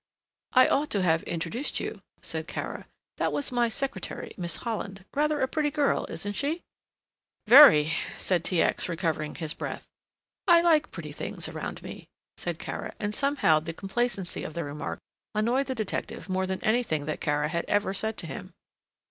[0.53, 2.87] "I ought to have introduced you," said Kara.
[3.17, 5.05] "That was my secretary, Miss Holland.
[5.13, 6.63] Rather a pretty girl, isn't she?"
[7.45, 8.63] "Very," said T.
[8.63, 9.85] X., recovering his breath.
[10.47, 14.97] "I like pretty things around me," said Kara, and somehow the complacency of the remark
[15.35, 18.55] annoyed the detective more than anything that Kara had ever said to him.